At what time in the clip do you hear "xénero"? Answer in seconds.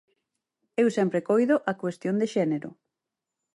2.33-2.69